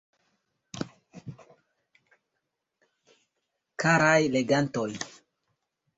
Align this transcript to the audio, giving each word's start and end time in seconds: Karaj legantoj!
Karaj 3.85 4.19
legantoj! 4.37 4.89